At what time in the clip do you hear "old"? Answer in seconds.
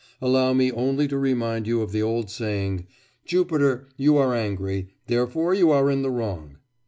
2.01-2.31